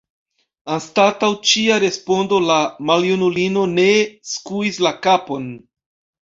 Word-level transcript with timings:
Anstataŭ 0.75 1.27
ĉia 1.49 1.77
respondo 1.83 2.39
la 2.45 2.55
maljunulino 2.91 3.67
nee 3.75 4.01
skuis 4.31 4.81
la 4.87 4.95
kapon. 5.07 5.47